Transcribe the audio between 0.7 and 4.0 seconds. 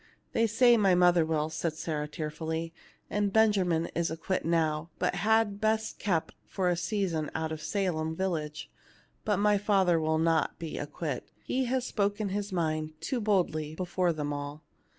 my mother will," answered Sarah, tearfully; "and Benjamin